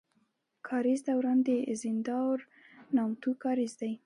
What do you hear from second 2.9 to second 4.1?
نامتو کاريز دی.